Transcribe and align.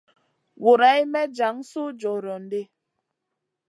Guroyn 0.63 1.05
may 1.13 1.27
jan 1.37 1.57
suh 1.69 1.93
jorion 2.01 2.43
ɗi. 2.51 2.61